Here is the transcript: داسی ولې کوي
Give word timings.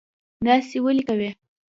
داسی 0.45 0.77
ولې 0.83 1.01
کوي 1.09 1.29